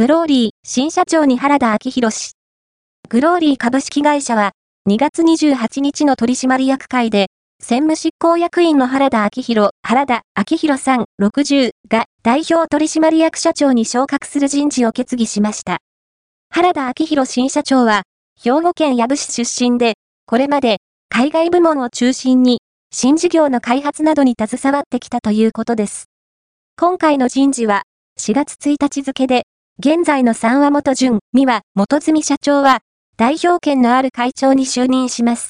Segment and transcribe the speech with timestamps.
[0.00, 2.32] グローリー新社長に原田明宏氏。
[3.10, 4.52] グローリー株式会社は
[4.88, 7.26] 2月28日の取締役会で、
[7.62, 15.80] 専務執行役員の原田明宏、原田明宏さん60が代表取締役社長に昇格する人事を決議しました。
[16.48, 18.04] 原田明宏新社長は、
[18.42, 20.78] 兵庫県矢部市出身で、これまで
[21.10, 26.06] 海外部門を中心に新事業の開発などに携わってきたということです。
[26.78, 27.82] 今回の人事は
[28.18, 29.42] 4月1日付で、
[29.82, 32.80] 現在の三和元淳、三和元住社長は
[33.16, 35.48] 代表権のある会長に就任します。